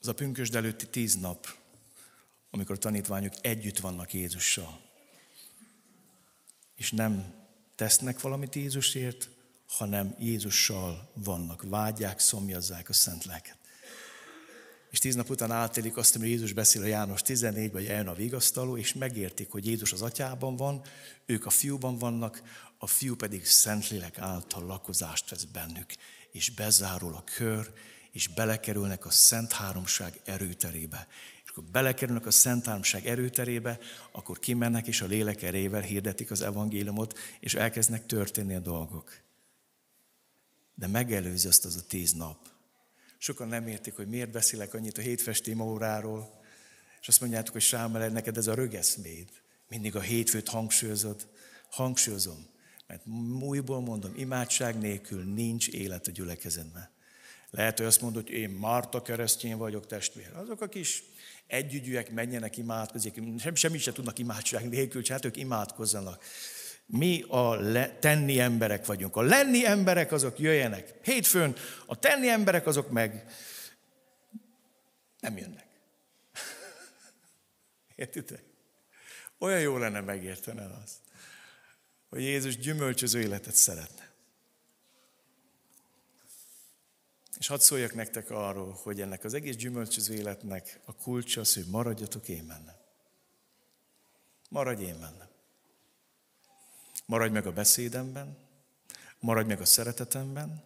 [0.00, 1.56] Az a pünkösd előtti tíz nap,
[2.50, 4.80] amikor a tanítványok együtt vannak Jézussal,
[6.76, 7.34] és nem
[7.74, 9.30] tesznek valamit Jézusért,
[9.76, 13.56] hanem Jézussal vannak, vágyják, szomjazzák a szent lelket.
[14.90, 18.14] És tíz nap után átélik azt, hogy Jézus beszél a János 14 vagy eljön a
[18.14, 20.82] vigasztaló, és megértik, hogy Jézus az atyában van,
[21.26, 22.42] ők a fiúban vannak,
[22.78, 25.92] a fiú pedig Szentlélek által lakozást vesz bennük,
[26.32, 27.72] és bezárul a kör,
[28.10, 31.06] és belekerülnek a Szent Háromság erőterébe.
[31.44, 33.78] És akkor belekerülnek a Szent Háromság erőterébe,
[34.12, 39.21] akkor kimennek, és a lélek erével hirdetik az evangéliumot, és elkezdnek történni a dolgok
[40.82, 42.36] de megelőzi azt az a tíz nap.
[43.18, 46.40] Sokan nem értik, hogy miért beszélek annyit a hétfesti óráról,
[47.00, 49.28] és azt mondjátok, hogy Sámel, neked ez a rögeszméd.
[49.68, 51.28] Mindig a hétfőt hangsúlyozod.
[51.70, 52.46] Hangsúlyozom,
[52.86, 53.06] mert
[53.40, 56.90] újból mondom, imádság nélkül nincs élet a gyülekezetben.
[57.50, 60.30] Lehet, hogy azt mondod, hogy én Márta keresztény vagyok, testvér.
[60.34, 61.02] Azok a kis
[61.46, 63.12] együgyűek menjenek imádkozni,
[63.54, 66.24] semmit se tudnak imádság nélkül, hát ők imádkozzanak.
[66.86, 69.16] Mi a le, tenni emberek vagyunk.
[69.16, 70.94] A lenni emberek azok jöjjenek.
[71.02, 73.24] Hétfőn a tenni emberek azok meg
[75.20, 75.66] nem jönnek.
[77.94, 78.44] Értitek?
[79.38, 80.98] Olyan jó lenne megérteni azt,
[82.08, 84.10] hogy Jézus gyümölcsöző életet szeretne.
[87.38, 91.66] És hadd szóljak nektek arról, hogy ennek az egész gyümölcsöző életnek a kulcsa az, hogy
[91.70, 92.76] maradjatok én bennem.
[94.48, 95.31] Maradj én bennem.
[97.06, 98.36] Maradj meg a beszédemben,
[99.18, 100.62] maradj meg a szeretetemben,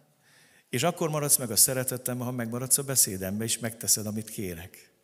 [0.69, 4.95] és akkor maradsz meg a szeretetemben, ha megmaradsz a beszédemben, és megteszed, amit kérek.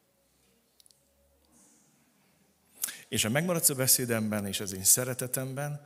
[3.14, 5.82] és ha megmaradsz a beszédemben és az én szeretetemben,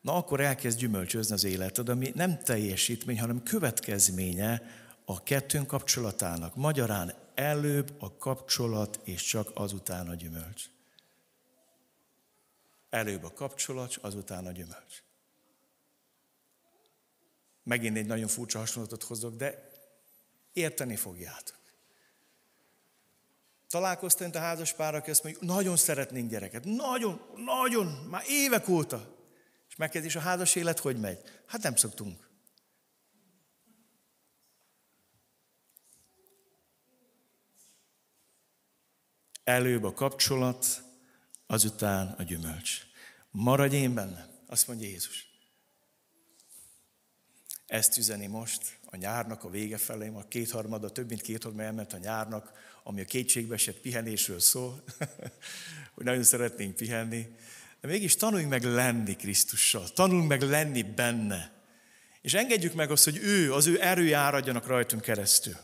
[0.00, 4.62] na akkor elkezd gyümölcsözni az életed, ami nem teljesítmény, hanem következménye
[5.04, 6.56] a kettőnk kapcsolatának.
[6.56, 10.64] Magyarán előbb a kapcsolat, és csak azután a gyümölcs.
[12.90, 15.02] Előbb a kapcsolat, azután a gyümölcs.
[17.62, 19.70] Megint egy nagyon furcsa hasonlatot hozok, de
[20.52, 21.56] érteni fogjátok.
[23.68, 26.64] Találkoztam a házas pár, aki azt mondja, nagyon szeretnénk gyereket.
[26.64, 29.16] Nagyon, nagyon, már évek óta.
[29.68, 31.18] És megkezdés a házas élet hogy megy?
[31.46, 32.28] Hát nem szoktunk.
[39.44, 40.87] Előbb a kapcsolat,
[41.50, 42.80] azután a gyümölcs.
[43.30, 45.26] Maradj én benne, azt mondja Jézus.
[47.66, 51.98] Ezt üzeni most a nyárnak a vége felé, a kétharmada, több mint kétharmada elment a
[51.98, 54.84] nyárnak, ami a kétségbe esett pihenésről szól,
[55.94, 57.26] hogy nagyon szeretnénk pihenni.
[57.80, 61.52] De mégis tanuljunk meg lenni Krisztussal, tanuljunk meg lenni benne.
[62.22, 65.56] És engedjük meg azt, hogy ő, az ő erője áradjanak rajtunk keresztül.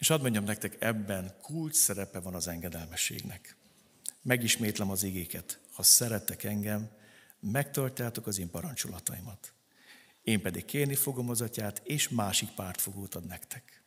[0.00, 3.56] És hadd mondjam nektek, ebben kulcs szerepe van az engedelmességnek.
[4.22, 5.60] Megismétlem az igéket.
[5.72, 6.90] Ha szerettek engem,
[7.40, 9.52] megtartjátok az én parancsolataimat.
[10.22, 13.82] Én pedig kérni fogom az atyát, és másik pártfogót ad nektek.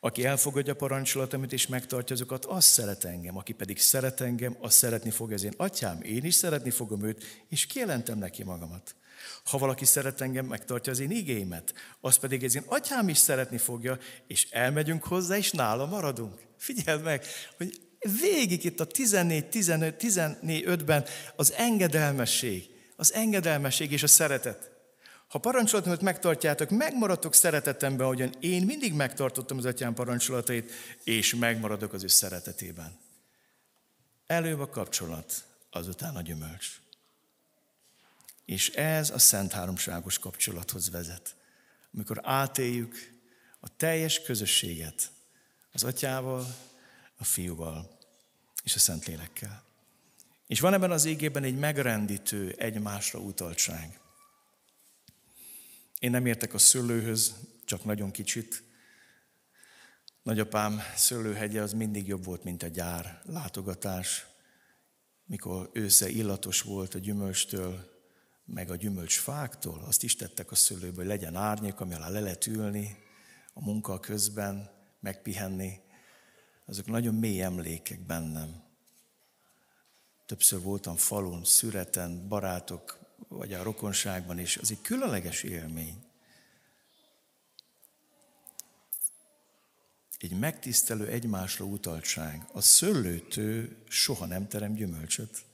[0.00, 3.36] Aki elfogadja a parancsolatomat és megtartja azokat, az szeret engem.
[3.36, 6.02] Aki pedig szeret engem, az szeretni fog az én atyám.
[6.02, 8.94] Én is szeretni fogom őt, és kijelentem neki magamat.
[9.44, 13.58] Ha valaki szeret engem, megtartja az én igéimet, az pedig az én atyám is szeretni
[13.58, 16.40] fogja, és elmegyünk hozzá, és nála maradunk.
[16.56, 17.24] Figyeld meg,
[17.56, 17.80] hogy
[18.20, 21.04] végig itt a 14, 15, 14, ben
[21.36, 24.70] az engedelmesség, az engedelmesség és a szeretet.
[25.28, 30.72] Ha parancsolatomat megtartjátok, megmaradtok szeretetemben, ahogyan én mindig megtartottam az atyám parancsolatait,
[31.04, 32.98] és megmaradok az ő szeretetében.
[34.26, 36.80] Előbb a kapcsolat, azután a gyümölcs.
[38.48, 41.36] És ez a szent háromságos kapcsolathoz vezet.
[41.94, 43.12] Amikor átéljük
[43.60, 45.10] a teljes közösséget
[45.72, 46.56] az atyával,
[47.16, 47.98] a fiúval
[48.62, 49.64] és a Szentlélekkel.
[50.46, 54.00] És van ebben az égében egy megrendítő egymásra utaltság.
[55.98, 57.34] Én nem értek a szőlőhöz,
[57.64, 58.62] csak nagyon kicsit.
[60.22, 64.26] Nagyapám szőlőhegye az mindig jobb volt, mint a gyár látogatás,
[65.24, 67.96] mikor ősze illatos volt a gyümölcstől,
[68.52, 72.46] meg a gyümölcsfáktól, azt is tettek a szőlőbe, hogy legyen árnyék, ami alá le lehet
[72.46, 72.96] ülni,
[73.52, 75.80] a munka közben megpihenni.
[76.66, 78.62] Azok nagyon mély emlékek bennem.
[80.26, 84.56] Többször voltam falun, szüreten, barátok, vagy a rokonságban is.
[84.56, 86.04] Az egy különleges élmény.
[90.18, 92.48] Egy megtisztelő egymásra utaltság.
[92.52, 95.44] A szőlőtő soha nem terem gyümölcsöt.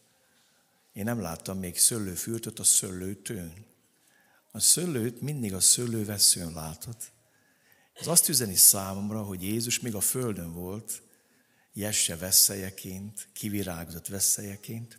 [0.94, 3.66] Én nem láttam még szőlőfürtöt a szőlőtőn.
[4.52, 6.96] A szőlőt mindig a szőlőveszőn látod.
[7.94, 11.02] Ez azt üzeni számomra, hogy Jézus még a földön volt,
[11.72, 14.98] Jesse veszélyeként, kivirágzott veszélyeként,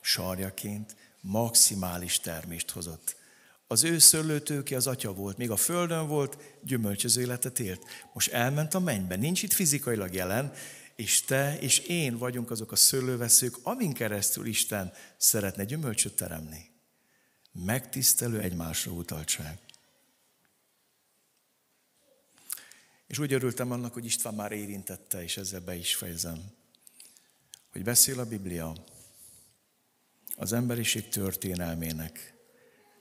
[0.00, 3.16] sarjaként, maximális termést hozott.
[3.66, 7.84] Az ő szőlőtőke az atya volt, még a földön volt, gyümölcsöző életet élt.
[8.12, 10.52] Most elment a mennybe, nincs itt fizikailag jelen,
[11.00, 16.70] és te és én vagyunk azok a szőlőveszők, amin keresztül Isten szeretne gyümölcsöt teremni.
[17.52, 19.58] Megtisztelő egymásra utaltság.
[23.06, 26.52] És úgy örültem annak, hogy István már érintette, és ezzel be is fejezem,
[27.70, 28.72] hogy beszél a Biblia
[30.36, 32.34] az emberiség történelmének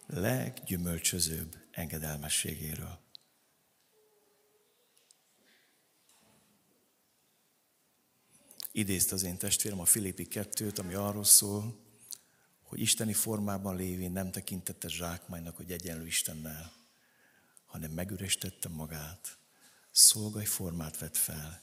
[0.08, 3.09] leggyümölcsözőbb engedelmességéről.
[8.71, 11.88] Idézte az én testvérem a Filippi kettőt, ami arról szól,
[12.62, 16.71] hogy isteni formában lévén nem tekintette zsákmánynak, hogy egyenlő Istennel,
[17.65, 19.38] hanem megürestette magát,
[19.91, 21.62] szolgai formát vett fel,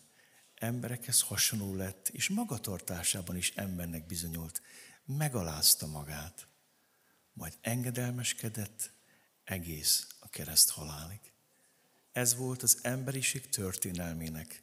[0.54, 4.62] emberekhez hasonló lett, és magatartásában is embernek bizonyult,
[5.04, 6.48] megalázta magát,
[7.32, 8.92] majd engedelmeskedett
[9.44, 11.20] egész a kereszt halálig.
[12.12, 14.62] Ez volt az emberiség történelmének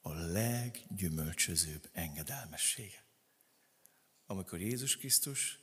[0.00, 3.04] a leggyümölcsözőbb engedelmessége.
[4.26, 5.60] Amikor Jézus Krisztus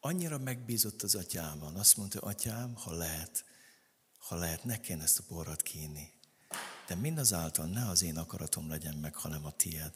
[0.00, 3.44] annyira megbízott az atyában, azt mondta, atyám, ha lehet,
[4.18, 6.12] ha lehet, ne kellene ezt a porrat kínni.
[6.86, 9.92] De mindazáltal ne az én akaratom legyen meg, hanem a tiéd.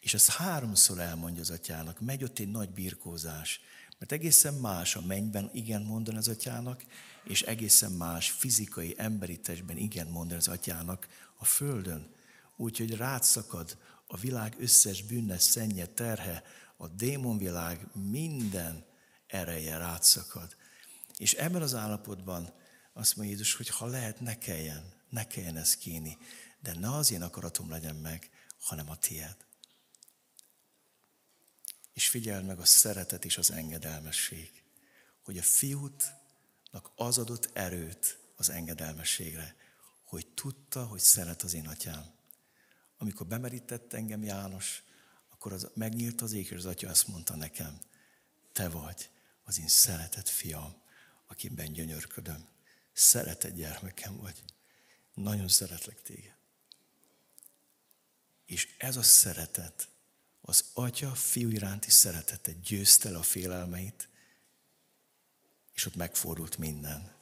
[0.00, 2.00] És ezt háromszor elmondja az atyának.
[2.00, 3.60] Megy ott egy nagy birkózás.
[3.98, 6.84] Mert egészen más a mennyben igen mondani az atyának,
[7.24, 12.14] és egészen más fizikai, emberi testben igen mondani az atyának a földön.
[12.56, 16.42] Úgyhogy rád szakad a világ összes bűnnes szennye, terhe,
[16.76, 18.86] a démonvilág minden
[19.26, 20.56] ereje rád szakad.
[21.16, 22.54] És ebben az állapotban
[22.92, 26.18] azt mondja Jézus, hogy ha lehet, ne kelljen, ne kelljen ezt kíni,
[26.60, 28.30] de ne az én akaratom legyen meg,
[28.60, 29.36] hanem a tiéd.
[31.92, 34.62] És figyeld meg a szeretet és az engedelmesség,
[35.22, 39.56] hogy a fiútnak az adott erőt az engedelmességre,
[40.04, 42.15] hogy tudta, hogy szeret az én atyám.
[42.96, 44.82] Amikor bemerített engem János,
[45.28, 47.78] akkor az, megnyílt az ég, és az atya azt mondta nekem,
[48.52, 49.10] te vagy
[49.44, 50.74] az én szeretett fiam,
[51.26, 52.46] akiben gyönyörködöm.
[52.92, 54.42] Szeretett gyermekem vagy.
[55.14, 56.34] Nagyon szeretlek téged.
[58.46, 59.88] És ez a szeretet,
[60.40, 64.08] az atya fiú iránti szeretete győzte le a félelmeit,
[65.74, 67.14] és ott megfordult minden.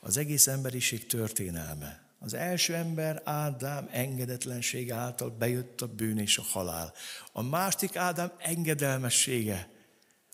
[0.00, 6.42] Az egész emberiség történelme, az első ember Ádám engedetlenség által bejött a bűn és a
[6.42, 6.92] halál.
[7.32, 9.70] A másik Ádám engedelmessége,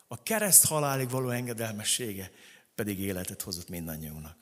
[0.08, 2.30] a kereszt halálig való engedelmessége
[2.74, 4.36] pedig életet hozott mindannyiunknak.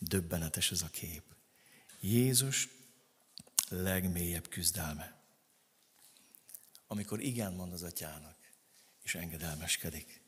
[0.00, 1.22] Döbbenetes ez a kép.
[2.00, 2.68] Jézus
[3.68, 5.22] legmélyebb küzdelme.
[6.86, 8.36] Amikor igen mond az atyának,
[9.02, 10.20] és engedelmeskedik.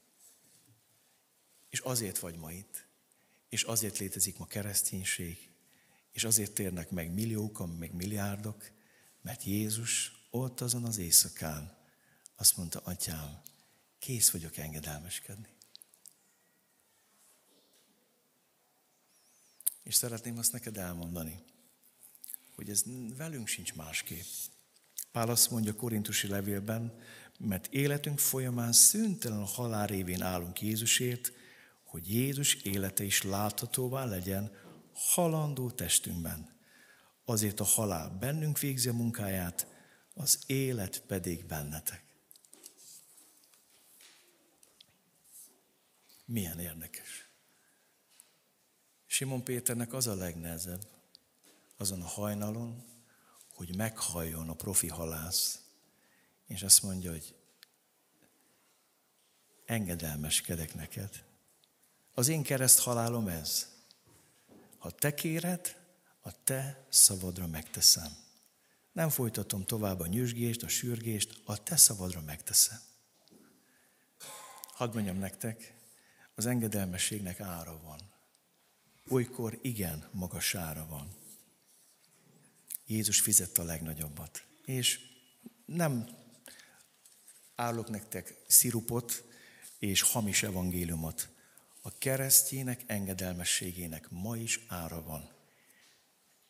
[1.70, 2.86] És azért vagy ma itt,
[3.48, 5.51] és azért létezik ma kereszténység,
[6.12, 8.70] és azért térnek meg milliók, meg milliárdok,
[9.22, 11.76] mert Jézus ott azon az éjszakán
[12.36, 13.40] azt mondta, atyám,
[13.98, 15.48] kész vagyok engedelmeskedni.
[19.82, 21.42] És szeretném azt neked elmondani,
[22.54, 22.82] hogy ez
[23.16, 24.24] velünk sincs másképp.
[25.12, 26.98] Pál azt mondja korintusi levélben,
[27.38, 31.32] mert életünk folyamán szüntelen halál révén állunk Jézusért,
[31.84, 34.50] hogy Jézus élete is láthatóvá legyen
[34.94, 36.60] halandó testünkben.
[37.24, 39.66] Azért a halál bennünk végzi a munkáját,
[40.14, 42.04] az élet pedig bennetek.
[46.24, 47.28] Milyen érdekes.
[49.06, 50.86] Simon Péternek az a legnehezebb,
[51.76, 52.84] azon a hajnalon,
[53.54, 55.60] hogy meghalljon a profi halász,
[56.46, 57.34] és azt mondja, hogy
[59.64, 61.24] engedelmeskedek neked.
[62.14, 63.71] Az én kereszt halálom ez.
[64.82, 65.76] Ha te kéred,
[66.20, 68.16] a te szavadra megteszem.
[68.92, 72.78] Nem folytatom tovább a nyüzsgést, a sürgést, a te szavadra megteszem.
[74.72, 75.74] Hadd mondjam nektek,
[76.34, 78.00] az engedelmességnek ára van.
[79.08, 81.08] Olykor igen magas ára van.
[82.86, 84.44] Jézus fizette a legnagyobbat.
[84.64, 85.00] És
[85.64, 86.08] nem
[87.54, 89.24] állok nektek szirupot
[89.78, 91.31] és hamis evangéliumot.
[91.84, 95.30] A keresztjének engedelmességének ma is ára van.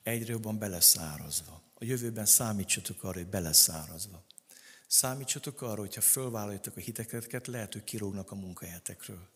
[0.02, 1.62] Egyre jobban beleszárazva.
[1.74, 4.24] A jövőben számítsatok arra, hogy beleszárazva.
[4.86, 9.28] Számítsatok arra, hogyha fölvállaljátok a hiteketeket, lehet, hogy kirógnak a munkahelyetekről.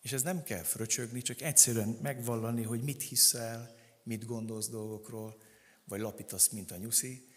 [0.00, 5.42] És ez nem kell fröcsögni, csak egyszerűen megvallani, hogy mit hiszel, mit gondolsz dolgokról,
[5.84, 7.28] vagy lapítasz, mint a nyuszi.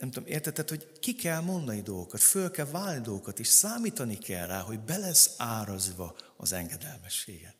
[0.00, 4.46] Nem tudom, érted, hogy ki kell mondani dolgokat, föl kell válni dolgokat, és számítani kell
[4.46, 7.56] rá, hogy be lesz árazva az engedelmességet.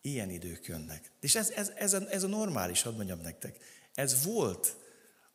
[0.00, 1.10] Ilyen idők jönnek.
[1.20, 3.56] És ez, ez, ez, a, ez a normális, hadd mondjam nektek.
[3.94, 4.76] Ez volt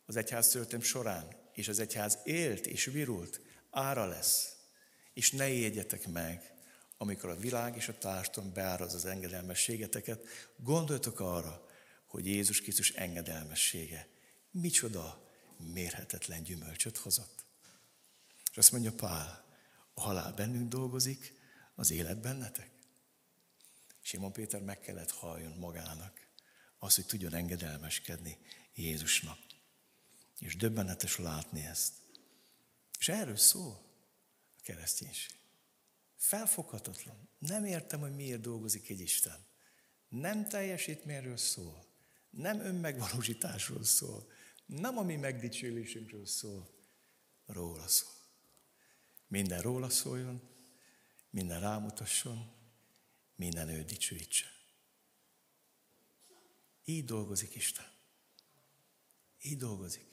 [0.05, 4.55] az egyház történet során, és az egyház élt és virult, ára lesz.
[5.13, 6.53] És ne jegyetek meg,
[6.97, 10.25] amikor a világ és a társadalom beáraz az engedelmességeteket,
[10.57, 11.65] gondoljatok arra,
[12.07, 14.07] hogy Jézus Krisztus engedelmessége
[14.51, 15.24] micsoda
[15.68, 17.45] mérhetetlen gyümölcsöt hozott.
[18.51, 19.45] És azt mondja Pál,
[19.93, 21.34] a halál bennünk dolgozik,
[21.76, 22.70] az élet bennetek.
[24.01, 26.28] Simon Péter meg kellett halljon magának
[26.80, 28.38] az, hogy tudjon engedelmeskedni
[28.74, 29.38] Jézusnak.
[30.39, 31.93] És döbbenetes látni ezt.
[32.99, 33.82] És erről szól
[34.57, 35.34] a kereszténység.
[36.18, 37.30] Felfoghatatlan.
[37.38, 39.45] Nem értem, hogy miért dolgozik egy Isten.
[40.09, 41.86] Nem teljesítményről szól.
[42.30, 44.32] Nem önmegvalósításról szól.
[44.66, 46.70] Nem a mi megdicsőlésünkről szól.
[47.45, 48.13] Róla szól.
[49.28, 50.41] Minden róla szóljon,
[51.30, 52.51] minden rámutasson,
[53.36, 54.45] minden ő dicsőítse.
[56.84, 57.86] Így dolgozik Isten.
[59.41, 60.05] Így dolgozik.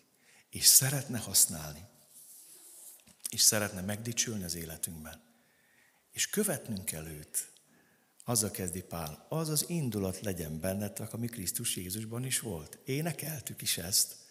[0.48, 1.86] És szeretne használni.
[3.30, 5.22] És szeretne megdicsülni az életünkben.
[6.11, 7.53] És követnünk kell őt.
[8.24, 12.78] Azzal kezdi Pál, az az indulat legyen bennetek, ami Krisztus Jézusban is volt.
[12.84, 14.21] Énekeltük is ezt,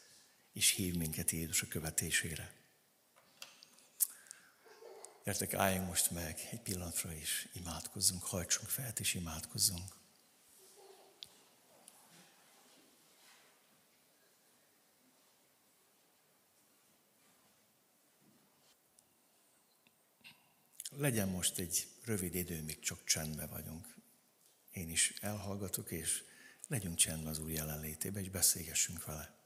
[0.53, 2.59] és hív minket Jézus a követésére.
[5.23, 9.99] Gyertek, álljunk most meg egy pillanatra, is imádkozzunk, hajtsunk fel, és imádkozzunk.
[20.89, 23.95] Legyen most egy rövid idő, míg csak csendben vagyunk.
[24.71, 26.23] Én is elhallgatok, és
[26.67, 29.40] legyünk csendben az Úr jelenlétébe, és beszélgessünk vele.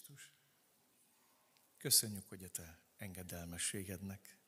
[0.00, 0.32] Krisztus.
[1.78, 4.38] Köszönjük, hogy a te engedelmességednek,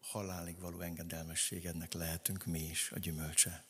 [0.00, 3.64] halálig való engedelmességednek lehetünk mi is a gyümölcse.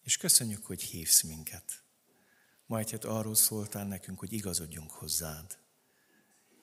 [0.00, 1.82] És köszönjük, hogy hívsz minket.
[2.66, 5.58] Majd hát arról szóltál nekünk, hogy igazodjunk hozzád.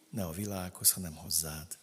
[0.09, 1.79] Ne a világhoz, hanem hozzád.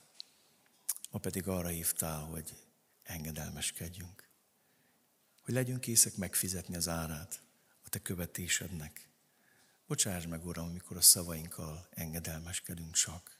[1.10, 2.54] Ma pedig arra hívtál, hogy
[3.02, 4.28] engedelmeskedjünk.
[5.40, 7.42] Hogy legyünk készek megfizetni az árát
[7.84, 9.12] a te követésednek
[9.86, 13.38] Bocsáss meg, Uram, amikor a szavainkkal engedelmeskedünk csak.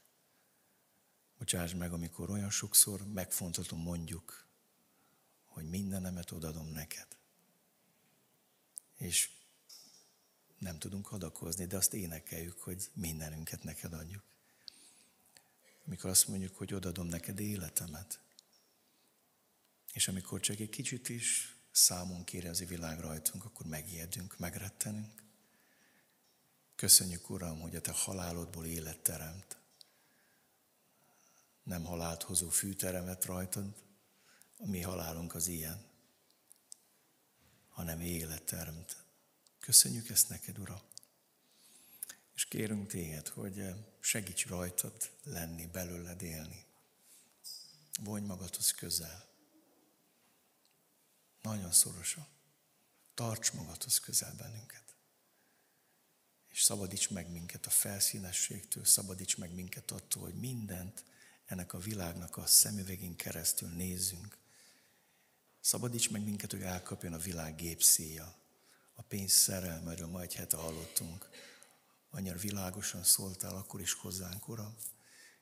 [1.37, 4.47] Bocsáss meg, amikor olyan sokszor megfontolom mondjuk,
[5.45, 7.07] hogy mindenemet odadom neked.
[8.97, 9.29] És
[10.57, 14.23] nem tudunk adakozni, de azt énekeljük, hogy mindenünket neked adjuk.
[15.85, 18.19] Amikor azt mondjuk, hogy odadom neked életemet,
[19.93, 25.24] és amikor csak egy kicsit is számon kérezi világ rajtunk, akkor megijedünk, megrettenünk.
[26.75, 29.57] Köszönjük, Uram, hogy a Te halálodból élet teremt.
[31.63, 33.73] Nem halált hozó fűteremet rajtad,
[34.57, 35.85] a mi halálunk az ilyen,
[37.69, 39.03] hanem élet teremt.
[39.59, 40.81] Köszönjük ezt neked, Uram.
[42.33, 46.65] És kérünk téged, hogy segíts rajtad lenni, belőled élni.
[48.03, 49.27] Vonj magadhoz közel.
[51.41, 52.27] Nagyon szorosan.
[53.13, 54.84] Tarts magadhoz közel bennünket
[56.55, 61.03] és szabadíts meg minket a felszínességtől, szabadíts meg minket attól, hogy mindent
[61.45, 64.37] ennek a világnak a szemüvegén keresztül nézzünk.
[65.59, 68.35] Szabadíts meg minket, hogy elkapjon a világ gépszíja,
[68.93, 71.29] a pénz szerelmerről majd hete hallottunk.
[72.09, 74.75] Annyira világosan szóltál akkor is hozzánk, Uram.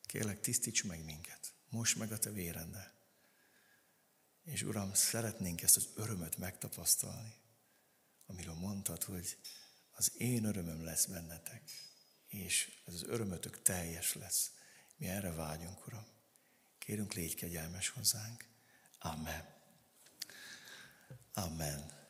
[0.01, 1.53] Kérlek, tisztíts meg minket.
[1.70, 2.93] Most meg a Te vérende.
[4.43, 7.34] És Uram, szeretnénk ezt az örömöt megtapasztalni,
[8.26, 9.38] amiről mondtad, hogy
[9.93, 11.71] az én örömöm lesz bennetek,
[12.27, 14.51] és ez az örömötök teljes lesz.
[14.95, 16.05] Mi erre vágyunk, Uram.
[16.77, 18.45] Kérünk, légy kegyelmes hozzánk.
[18.99, 19.53] Amen.
[21.33, 22.03] Amen.